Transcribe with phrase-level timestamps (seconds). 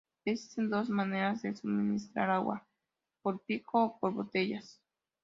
[0.25, 2.65] Existen dos maneras de suministrar agua:
[3.21, 4.81] por picos o por botellas.